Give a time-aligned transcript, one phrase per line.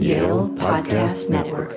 [0.00, 1.74] Yale Podcast Network.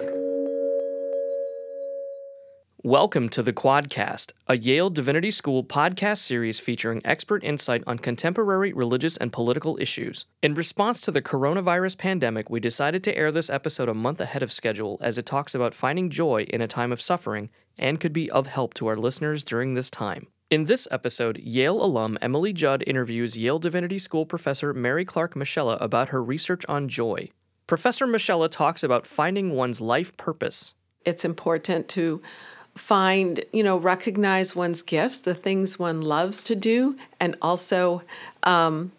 [2.81, 8.71] Welcome to the Quadcast, a Yale Divinity School podcast series featuring expert insight on contemporary
[8.71, 10.25] religious and political issues.
[10.41, 14.41] In response to the coronavirus pandemic, we decided to air this episode a month ahead
[14.41, 18.13] of schedule as it talks about finding joy in a time of suffering and could
[18.13, 20.27] be of help to our listeners during this time.
[20.49, 25.77] In this episode, Yale alum Emily Judd interviews Yale Divinity School professor Mary Clark Moschella
[25.81, 27.27] about her research on joy.
[27.67, 30.73] Professor Moschella talks about finding one's life purpose.
[31.05, 32.21] It's important to
[32.75, 38.01] find, you know, recognize one's gifts, the things one loves to do, and also
[38.43, 38.91] um,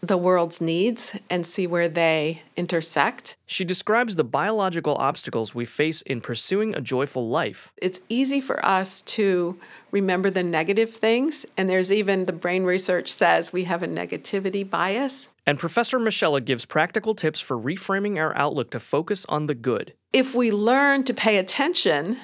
[0.00, 3.36] the world's needs and see where they intersect.
[3.46, 7.72] She describes the biological obstacles we face in pursuing a joyful life.
[7.76, 9.58] It's easy for us to
[9.90, 14.68] remember the negative things, and there's even the brain research says we have a negativity
[14.68, 15.28] bias.
[15.46, 19.94] And Professor Moschella gives practical tips for reframing our outlook to focus on the good.
[20.12, 22.18] If we learn to pay attention,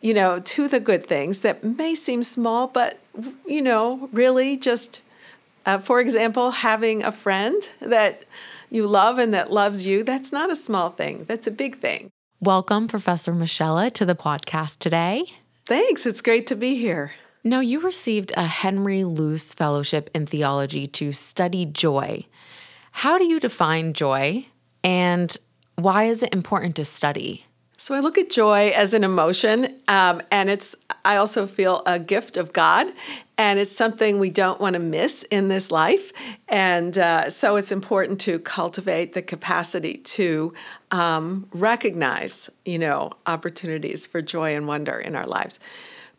[0.00, 2.98] you know, to the good things that may seem small, but,
[3.46, 5.00] you know, really just,
[5.66, 8.24] uh, for example, having a friend that
[8.70, 12.10] you love and that loves you, that's not a small thing, that's a big thing.
[12.40, 15.24] Welcome, Professor Moschella, to the podcast today.
[15.66, 17.12] Thanks, it's great to be here.
[17.44, 22.26] Now, you received a Henry Luce Fellowship in Theology to study joy.
[22.92, 24.46] How do you define joy,
[24.84, 25.36] and
[25.76, 27.46] why is it important to study?
[27.82, 31.98] So I look at joy as an emotion, um, and it's I also feel a
[31.98, 32.86] gift of God,
[33.36, 36.12] and it's something we don't want to miss in this life.
[36.46, 40.54] And uh, so it's important to cultivate the capacity to
[40.92, 45.58] um, recognize, you know, opportunities for joy and wonder in our lives.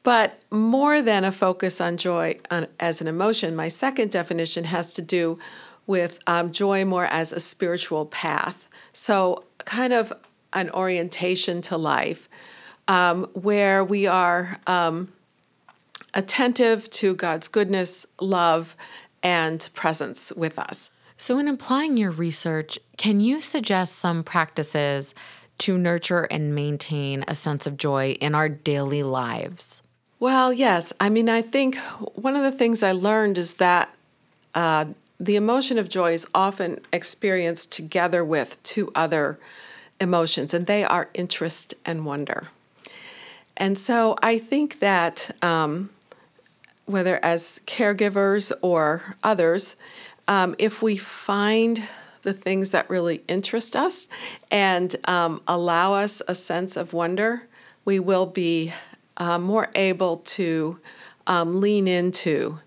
[0.03, 4.93] But more than a focus on joy on, as an emotion, my second definition has
[4.95, 5.39] to do
[5.87, 8.67] with um, joy more as a spiritual path.
[8.91, 10.11] So, kind of
[10.53, 12.29] an orientation to life
[12.87, 15.11] um, where we are um,
[16.13, 18.75] attentive to God's goodness, love,
[19.21, 20.91] and presence with us.
[21.17, 25.15] So, in applying your research, can you suggest some practices
[25.59, 29.81] to nurture and maintain a sense of joy in our daily lives?
[30.19, 30.91] Well, yes.
[30.99, 31.77] I mean, I think
[32.15, 33.93] one of the things I learned is that
[34.55, 34.85] uh,
[35.19, 39.39] the emotion of joy is often experienced together with two other
[40.03, 42.43] emotions, and they are interest and wonder.
[43.57, 45.89] And so I think that um,
[46.85, 49.75] whether as caregivers or others,
[50.27, 51.83] um, if we find
[52.23, 54.07] the things that really interest us
[54.49, 57.43] and um, allow us a sense of wonder,
[57.85, 58.73] we will be
[59.17, 60.79] uh, more able to
[61.27, 62.59] um, lean into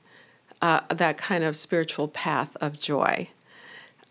[0.62, 3.28] uh, that kind of spiritual path of joy.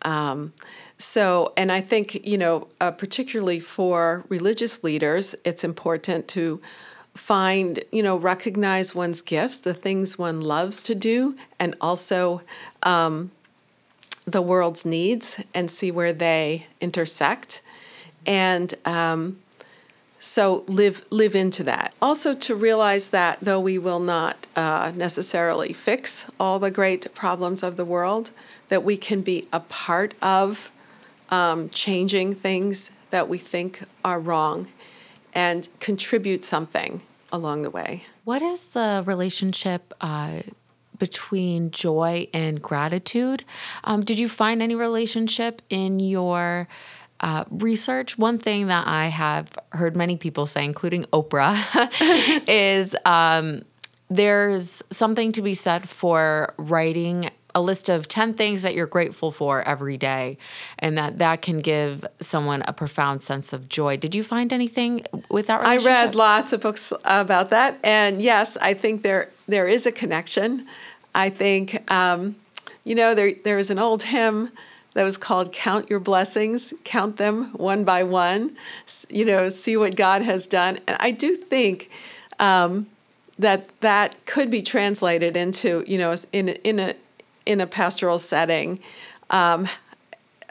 [0.02, 0.52] Um,
[0.98, 6.60] so, and I think, you know, uh, particularly for religious leaders, it's important to
[7.14, 12.42] find, you know, recognize one's gifts, the things one loves to do, and also
[12.82, 13.30] um,
[14.26, 17.62] the world's needs and see where they intersect.
[18.26, 19.38] And um,
[20.18, 21.94] so live live into that.
[22.00, 27.62] Also to realize that though we will not uh, necessarily fix all the great problems
[27.62, 28.30] of the world,
[28.68, 30.70] that we can be a part of
[31.30, 34.68] um, changing things that we think are wrong
[35.32, 38.04] and contribute something along the way.
[38.24, 40.42] What is the relationship uh,
[40.98, 43.44] between joy and gratitude?
[43.84, 46.68] Um, did you find any relationship in your
[47.20, 48.18] uh, research?
[48.18, 51.56] One thing that I have heard many people say, including Oprah,
[52.48, 53.62] is um,
[54.08, 59.30] there's something to be said for writing a list of 10 things that you're grateful
[59.30, 60.36] for every day
[60.78, 63.96] and that that can give someone a profound sense of joy.
[63.96, 67.78] Did you find anything with that i read lots of books about that.
[67.82, 70.66] And yes i think there there is a connection.
[71.14, 72.36] I think um,
[72.84, 74.50] you know there there is an old hymn
[74.96, 78.56] that was called count your blessings count them one by one
[79.08, 81.90] you know see what god has done and i do think
[82.38, 82.86] um,
[83.38, 86.94] that that could be translated into you know in in a
[87.46, 88.80] in a pastoral setting,
[89.30, 89.68] um,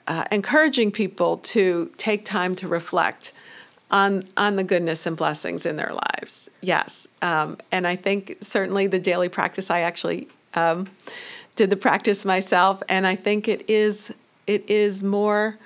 [0.07, 3.33] uh, encouraging people to take time to reflect
[3.91, 6.49] on on the goodness and blessings in their lives.
[6.61, 9.69] Yes, um, and I think certainly the daily practice.
[9.69, 10.87] I actually um,
[11.55, 14.13] did the practice myself, and I think it is
[14.47, 15.57] it is more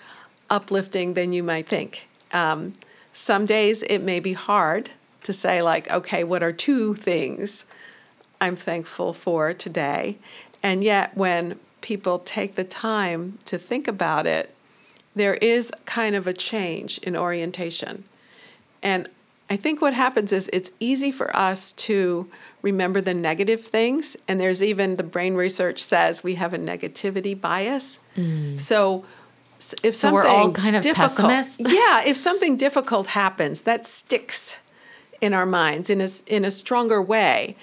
[0.49, 2.07] uplifting than you might think.
[2.31, 2.73] Um,
[3.13, 4.91] some days it may be hard
[5.23, 7.65] to say like, okay, what are two things
[8.39, 10.17] I'm thankful for today?
[10.63, 14.53] And yet, when people take the time to think about it,
[15.15, 18.03] there is kind of a change in orientation.
[18.81, 19.09] And
[19.49, 22.29] I think what happens is it's easy for us to
[22.61, 24.15] remember the negative things.
[24.27, 27.99] And there's even the brain research says we have a negativity bias.
[28.15, 28.59] So if Mm.
[28.59, 29.05] So
[29.91, 31.55] something we're all kind of difficult, pessimists?
[31.59, 34.57] yeah, if something difficult happens, that sticks
[35.19, 37.55] in our minds in a, in a stronger way.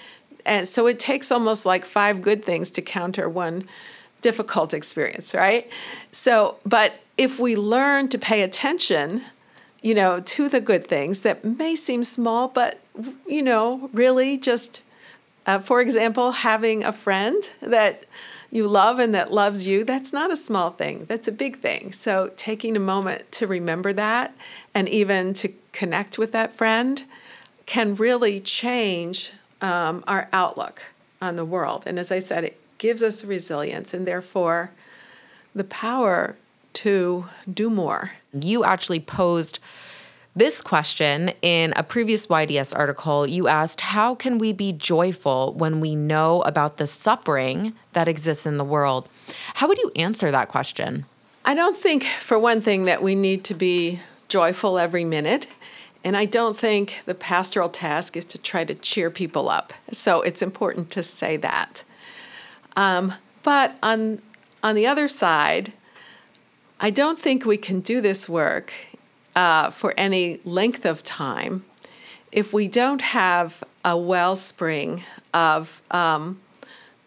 [0.44, 3.68] And so it takes almost like five good things to counter one
[4.22, 5.70] difficult experience, right?
[6.12, 9.22] So, but if we learn to pay attention,
[9.82, 12.80] you know, to the good things that may seem small, but,
[13.26, 14.82] you know, really just,
[15.46, 18.06] uh, for example, having a friend that
[18.50, 21.04] you love and that loves you, that's not a small thing.
[21.08, 21.92] That's a big thing.
[21.92, 24.34] So taking a moment to remember that
[24.74, 27.02] and even to connect with that friend
[27.66, 31.84] can really change um, our outlook on the world.
[31.86, 34.70] And as I said, it gives us resilience and therefore
[35.54, 36.36] the power
[36.76, 38.12] to do more.
[38.32, 39.58] you actually posed
[40.34, 43.26] this question in a previous YDS article.
[43.26, 48.44] You asked, How can we be joyful when we know about the suffering that exists
[48.44, 49.08] in the world?
[49.54, 51.06] How would you answer that question?
[51.46, 55.46] I don't think, for one thing, that we need to be joyful every minute.
[56.04, 59.72] And I don't think the pastoral task is to try to cheer people up.
[59.90, 61.82] So it's important to say that.
[62.76, 64.20] Um, but on,
[64.62, 65.72] on the other side,
[66.80, 68.72] I don't think we can do this work
[69.34, 71.64] uh, for any length of time
[72.32, 75.02] if we don't have a wellspring
[75.32, 76.40] of um,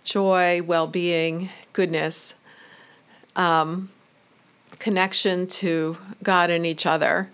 [0.03, 2.35] joy, well being, goodness,
[4.79, 7.29] connection to God and each other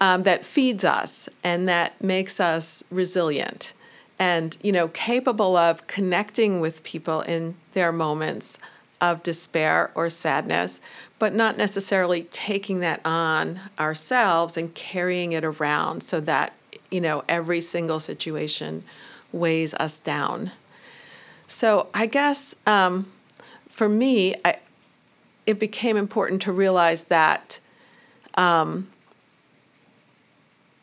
[0.00, 3.72] um, that feeds us and that makes us resilient
[4.18, 8.58] and you know capable of connecting with people in their moments
[9.00, 10.80] of despair or sadness
[11.18, 16.52] but not necessarily taking that on ourselves and carrying it around so that
[16.90, 18.82] you know every single situation
[19.32, 20.50] weighs us down
[21.46, 23.10] so i guess um,
[23.68, 24.56] for me I,
[25.46, 27.60] it became important to realize that
[28.34, 28.88] um,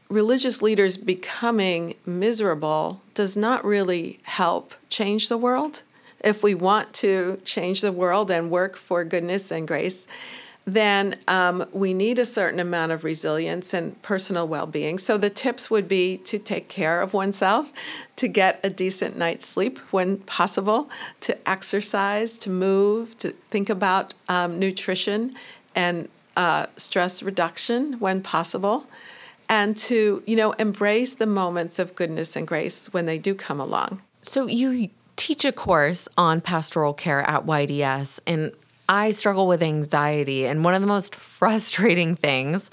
[0.09, 5.83] religious leaders becoming miserable does not really help change the world.
[6.25, 10.07] If we want to change the world and work for goodness and grace,
[10.65, 14.97] then um, we need a certain amount of resilience and personal well being.
[14.97, 17.71] So the tips would be to take care of oneself,
[18.15, 20.89] to get a decent night's sleep when possible,
[21.21, 25.35] to exercise, to move, to think about um, nutrition
[25.75, 28.87] and uh, stress reduction when possible,
[29.47, 33.59] and to you know embrace the moments of goodness and grace when they do come
[33.59, 34.01] along.
[34.21, 38.51] So, you teach a course on pastoral care at YDS, and
[38.87, 40.45] I struggle with anxiety.
[40.45, 42.69] And one of the most frustrating things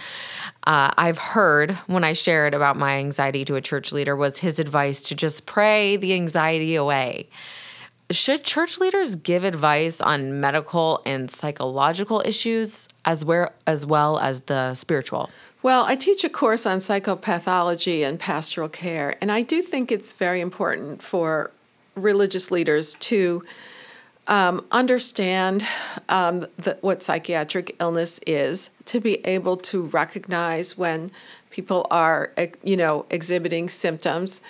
[0.67, 4.59] uh, I've heard when I shared about my anxiety to a church leader was his
[4.59, 7.29] advice to just pray the anxiety away.
[8.11, 14.43] Should church leaders give advice on medical and psychological issues as well as, well as
[14.43, 15.31] the spiritual?
[15.63, 20.13] Well, I teach a course on psychopathology and pastoral care, and I do think it's
[20.13, 21.53] very important for
[21.95, 23.45] religious leaders to
[24.27, 25.67] um, understand
[26.09, 31.11] um, the, what psychiatric illness is, to be able to recognize when
[31.51, 32.33] people are,
[32.63, 34.41] you know, exhibiting symptoms,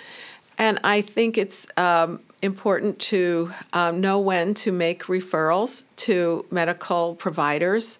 [0.57, 7.15] and I think it's um, important to um, know when to make referrals to medical
[7.15, 7.99] providers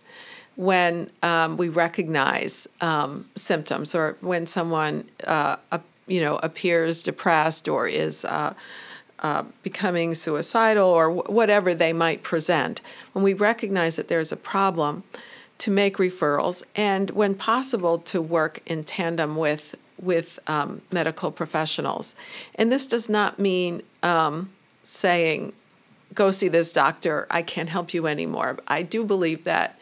[0.56, 5.56] when um, we recognize um, symptoms or when someone uh,
[6.06, 8.54] you know appears depressed or is uh,
[9.24, 12.82] uh, becoming suicidal or wh- whatever they might present.
[13.14, 15.04] When we recognize that there's a problem
[15.60, 22.16] to make referrals and when possible to work in tandem with with um, medical professionals.
[22.56, 24.52] And this does not mean um,
[24.84, 25.54] saying
[26.14, 28.58] go see this doctor i can't help you anymore.
[28.68, 29.80] I do believe that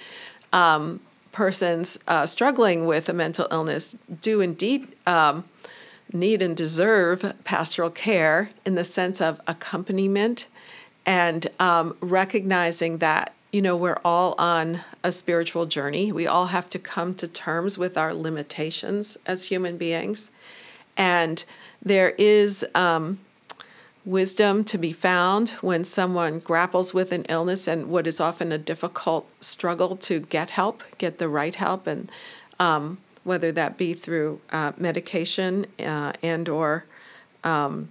[0.54, 1.00] um,
[1.32, 5.46] persons uh, struggling with a mental illness do indeed um,
[6.14, 10.48] need and deserve pastoral care in the sense of accompaniment
[11.06, 16.12] and um, recognizing that you know we're all on a spiritual journey.
[16.12, 20.32] We all have to come to terms with our limitations as human beings.
[20.98, 21.44] And
[21.82, 23.20] there is um,
[24.06, 28.58] wisdom to be found when someone grapples with an illness and what is often a
[28.58, 32.12] difficult struggle to get help, get the right help, and
[32.60, 36.86] um, whether that be through uh, medication uh, and or
[37.44, 37.90] um,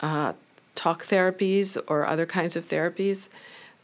[0.00, 0.32] uh,
[0.74, 3.28] talk therapies or other kinds of therapies.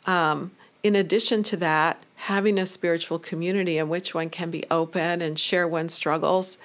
[0.07, 0.51] Um,
[0.83, 5.39] in addition to that, having a spiritual community in which one can be open and
[5.39, 6.59] share one's struggles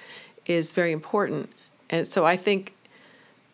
[0.46, 1.50] is very important.
[1.90, 2.74] And so I think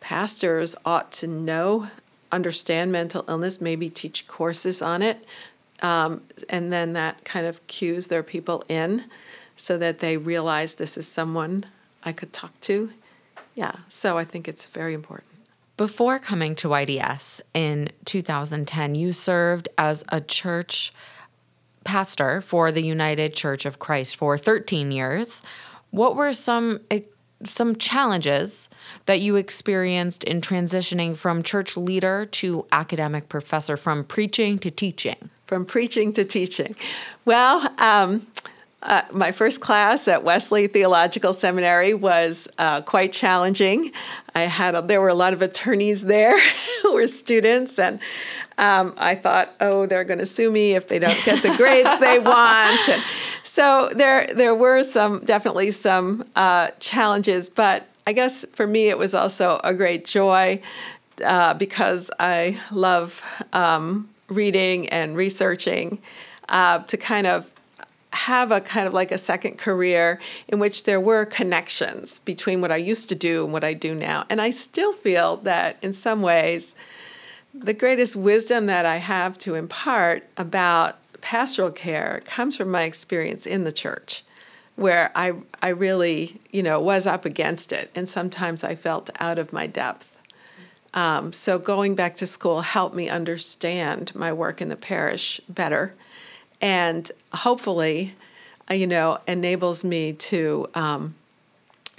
[0.01, 1.89] pastors ought to know,
[2.31, 5.25] understand mental illness, maybe teach courses on it,
[5.83, 9.05] um, and then that kind of cues their people in
[9.63, 11.65] so that they realize this is someone
[12.03, 12.91] I could talk to.
[13.55, 15.29] Yeah, so I think it's very important.
[15.77, 20.93] Before coming to YDS in 2010, you served as a church
[21.85, 25.41] pastor for the United Church of Christ for 13 years.
[25.91, 26.81] What were some
[27.45, 28.69] some challenges
[29.07, 35.31] that you experienced in transitioning from church leader to academic professor, from preaching to teaching?
[35.47, 36.75] From preaching to teaching.
[37.25, 38.27] Well, um,
[38.83, 43.93] uh, my first class at Wesley Theological Seminary was uh, quite challenging.
[44.35, 46.39] I had a, there were a lot of attorneys there
[46.83, 48.01] who were students, and
[48.59, 51.99] um, I thought, oh, they're going to sue me if they don't get the grades
[51.99, 52.89] they want.
[52.89, 53.03] And
[53.43, 58.99] so there there were some definitely some uh, challenges, but I guess for me it
[58.99, 60.61] was also a great joy
[61.25, 65.99] uh, because I love um, reading and researching
[66.49, 67.52] uh, to kind of
[68.23, 72.71] have a kind of like a second career in which there were connections between what
[72.71, 74.25] I used to do and what I do now.
[74.31, 76.77] And I still feel that in some ways,
[77.53, 83.45] the greatest wisdom that I have to impart about pastoral care comes from my experience
[83.45, 84.25] in the church
[84.77, 89.39] where I I really, you know, was up against it and sometimes I felt out
[89.39, 90.17] of my depth.
[90.95, 95.95] Um, so going back to school helped me understand my work in the parish better
[96.63, 98.15] and hopefully,
[98.71, 101.17] uh, you know, enables me to um,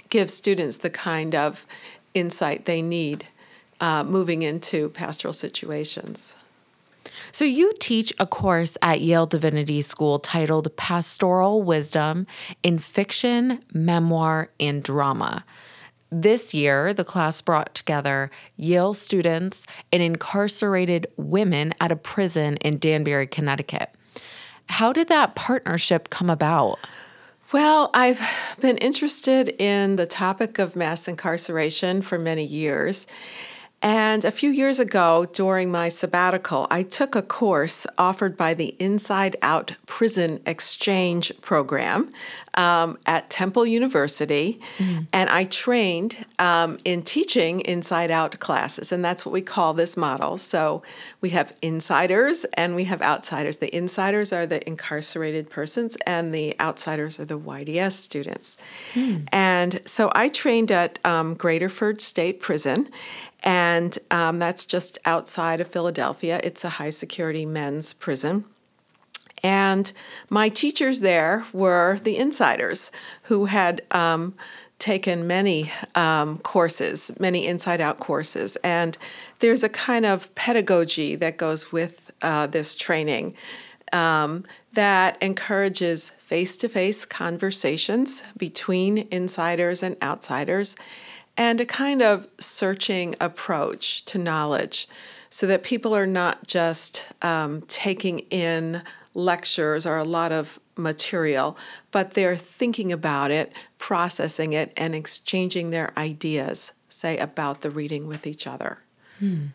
[0.08, 1.66] give students the kind of
[2.14, 3.26] insight they need
[3.80, 6.36] uh, moving into pastoral situations.
[7.32, 12.26] So, you teach a course at Yale Divinity School titled Pastoral Wisdom
[12.62, 15.44] in Fiction, Memoir, and Drama.
[16.10, 22.78] This year, the class brought together Yale students and incarcerated women at a prison in
[22.78, 23.90] Danbury, Connecticut.
[24.68, 26.78] How did that partnership come about?
[27.52, 28.20] Well, I've
[28.60, 33.06] been interested in the topic of mass incarceration for many years.
[33.80, 38.74] And a few years ago, during my sabbatical, I took a course offered by the
[38.78, 42.08] Inside Out Prison Exchange Program
[42.54, 44.60] um, at Temple University.
[44.78, 45.04] Mm-hmm.
[45.12, 48.92] And I trained um, in teaching Inside Out classes.
[48.92, 50.38] And that's what we call this model.
[50.38, 50.82] So
[51.20, 53.58] we have insiders and we have outsiders.
[53.58, 58.56] The insiders are the incarcerated persons, and the outsiders are the YDS students.
[58.94, 59.28] Mm.
[59.32, 62.88] And so I trained at um, Graterford State Prison
[63.44, 66.40] and um, that's just outside of Philadelphia.
[66.42, 68.46] It's a high security men's prison.
[69.44, 69.92] And
[70.30, 72.90] my teachers there were the insiders
[73.24, 74.34] who had um,
[74.78, 78.56] taken many um, courses, many inside out courses.
[78.64, 78.96] And
[79.40, 83.34] there's a kind of pedagogy that goes with uh, this training
[83.92, 90.74] um, that encourages face to face conversations between insiders and outsiders
[91.36, 94.88] and a kind of searching approach to knowledge
[95.28, 98.82] so that people are not just um, taking in
[99.14, 101.56] lectures or a lot of material,
[101.90, 108.06] but they're thinking about it, processing it, and exchanging their ideas, say, about the reading
[108.06, 108.78] with each other.
[109.18, 109.46] Hmm.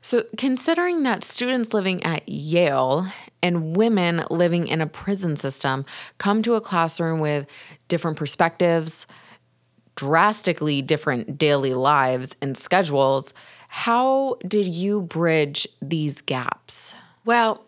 [0.00, 3.06] So, considering that students living at Yale
[3.42, 5.84] and women living in a prison system
[6.18, 7.46] come to a classroom with
[7.88, 9.06] different perspectives,
[9.94, 13.34] drastically different daily lives and schedules.
[13.68, 16.94] How did you bridge these gaps?
[17.24, 17.64] Well,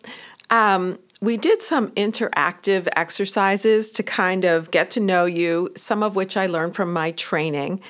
[0.49, 6.15] um, we did some interactive exercises to kind of get to know you, some of
[6.15, 7.81] which I learned from my training.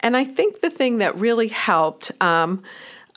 [0.00, 2.62] And I think the thing that really helped um,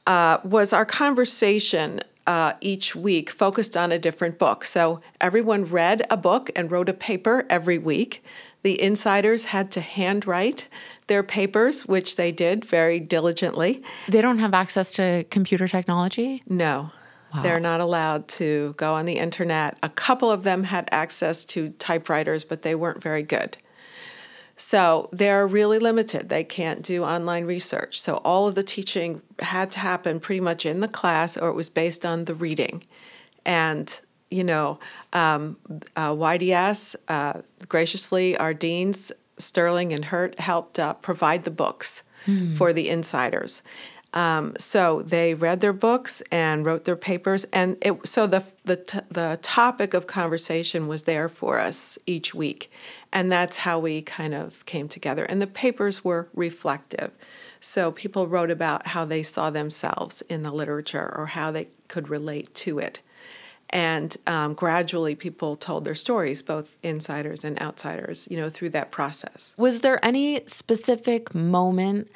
[0.07, 4.65] uh, was our conversation uh, each week focused on a different book.
[4.65, 8.23] So everyone read a book and wrote a paper every week.
[8.63, 10.67] The insiders had to handwrite
[11.07, 13.83] their papers, which they did very diligently.
[14.07, 16.43] They don't have access to computer technology?
[16.47, 16.91] No.
[17.33, 17.43] Wow.
[17.43, 19.77] They're not allowed to go on the internet.
[19.81, 23.57] A couple of them had access to typewriters, but they weren't very good.
[24.57, 26.29] So they're really limited.
[26.29, 27.99] They can't do online research.
[27.99, 31.55] So all of the teaching had to happen pretty much in the class, or it
[31.55, 32.83] was based on the reading.
[33.45, 34.79] And you know,
[35.13, 35.57] um,
[35.95, 42.55] uh, YDS, uh, graciously, our deans, Sterling and Hurt, helped uh, provide the books mm.
[42.55, 43.61] for the insiders.
[44.13, 48.75] Um, so they read their books and wrote their papers, and it, so the the
[48.75, 52.69] t- the topic of conversation was there for us each week,
[53.13, 55.23] and that's how we kind of came together.
[55.23, 57.11] And the papers were reflective,
[57.61, 62.09] so people wrote about how they saw themselves in the literature or how they could
[62.09, 62.99] relate to it.
[63.69, 68.91] And um, gradually, people told their stories, both insiders and outsiders, you know, through that
[68.91, 69.55] process.
[69.57, 72.09] Was there any specific moment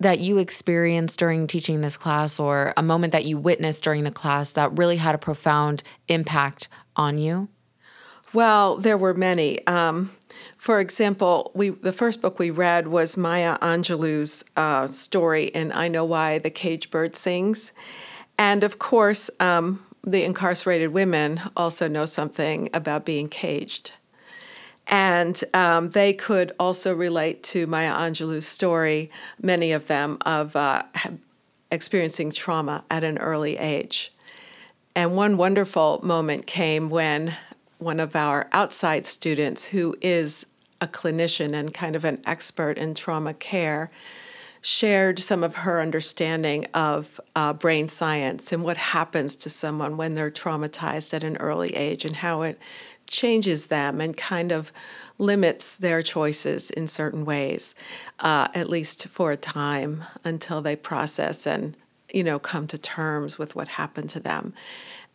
[0.00, 4.10] that you experienced during teaching this class or a moment that you witnessed during the
[4.10, 7.48] class that really had a profound impact on you?
[8.32, 9.64] Well, there were many.
[9.66, 10.10] Um,
[10.56, 15.88] for example, we the first book we read was Maya Angelou's uh, story in I
[15.88, 17.72] Know Why the Caged Bird Sings.
[18.38, 23.94] And of course, um, the incarcerated women also know something about being caged.
[24.86, 29.10] And um, they could also relate to Maya Angelou's story,
[29.40, 30.82] many of them, of uh,
[31.70, 34.12] experiencing trauma at an early age.
[34.94, 37.36] And one wonderful moment came when
[37.78, 40.46] one of our outside students, who is
[40.80, 43.90] a clinician and kind of an expert in trauma care,
[44.60, 50.14] shared some of her understanding of uh, brain science and what happens to someone when
[50.14, 52.58] they're traumatized at an early age and how it
[53.12, 54.72] changes them and kind of
[55.18, 57.74] limits their choices in certain ways,
[58.18, 61.76] uh, at least for a time until they process and
[62.12, 64.52] you know come to terms with what happened to them.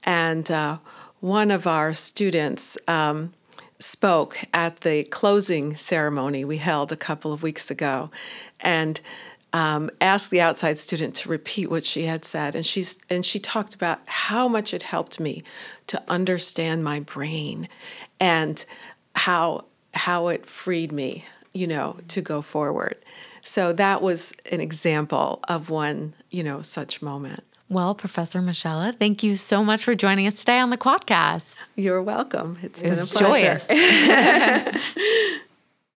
[0.04, 0.78] And uh,
[1.20, 2.78] one of our students.
[2.88, 3.34] Um,
[3.80, 8.10] spoke at the closing ceremony we held a couple of weeks ago
[8.60, 9.00] and
[9.54, 13.40] um, asked the outside student to repeat what she had said, and she's and she
[13.40, 15.44] talked about how much it helped me
[15.88, 17.70] to understand my brain,
[18.20, 18.66] and
[19.16, 22.98] how how it freed me, you know, to go forward.
[23.42, 27.44] So that was an example of one, you know, such moment.
[27.70, 31.60] Well, Professor Moschella, thank you so much for joining us today on the Quadcast.
[31.76, 32.58] You're welcome.
[32.62, 33.60] It's it been a pleasure.